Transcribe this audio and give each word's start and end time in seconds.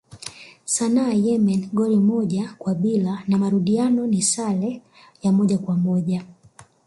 Sanaa 0.75 1.11
Yemen 1.13 1.69
goli 1.73 1.99
moja 1.99 2.55
kwa 2.57 2.75
bila 2.75 3.23
na 3.27 3.37
marudiano 3.37 4.07
ni 4.07 4.21
sare 4.21 4.81
ya 5.21 5.31
moja 5.31 5.57
kwa 5.57 5.75
moja 5.77 6.23